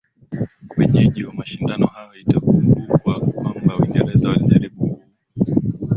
[0.77, 5.01] wenyeji wa mashindano hayo itakubukwa kwamba uingereza walijaribu kuu